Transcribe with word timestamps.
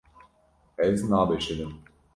Ez 0.77 1.03
nabişirim. 1.09 1.83